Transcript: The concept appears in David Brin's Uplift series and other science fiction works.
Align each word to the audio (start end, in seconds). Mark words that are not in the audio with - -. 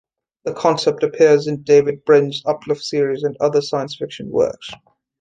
The 0.45 0.55
concept 0.55 1.03
appears 1.03 1.45
in 1.45 1.61
David 1.61 2.03
Brin's 2.05 2.41
Uplift 2.47 2.81
series 2.81 3.21
and 3.21 3.37
other 3.39 3.61
science 3.61 3.95
fiction 3.95 4.31
works. 4.31 4.71